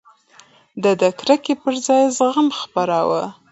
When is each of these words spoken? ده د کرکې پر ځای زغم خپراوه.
ده 0.81 0.91
د 1.01 1.03
کرکې 1.19 1.53
پر 1.61 1.73
ځای 1.85 2.03
زغم 2.17 2.47
خپراوه. 2.59 3.23